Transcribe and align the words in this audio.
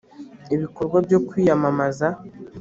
ibikorwa 0.55 0.97
byo 1.05 1.19
kwiyamamaza 1.27 2.07